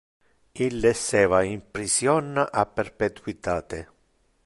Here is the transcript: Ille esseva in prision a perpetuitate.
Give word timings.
Ille 0.67 0.89
esseva 0.93 1.43
in 1.51 1.61
prision 1.75 2.43
a 2.63 2.67
perpetuitate. 2.79 3.85